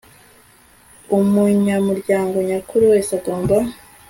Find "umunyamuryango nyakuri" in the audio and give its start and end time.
1.17-2.83